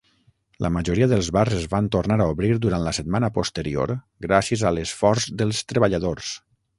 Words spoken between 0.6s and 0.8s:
La